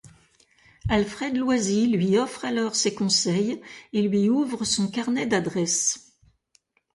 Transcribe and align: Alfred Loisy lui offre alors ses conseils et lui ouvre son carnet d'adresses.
Alfred 0.89 1.37
Loisy 1.37 1.85
lui 1.85 2.17
offre 2.17 2.43
alors 2.45 2.75
ses 2.75 2.95
conseils 2.95 3.61
et 3.93 4.01
lui 4.01 4.29
ouvre 4.31 4.65
son 4.65 4.89
carnet 4.89 5.27
d'adresses. 5.27 6.17